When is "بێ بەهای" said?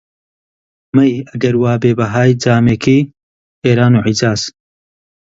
1.81-2.37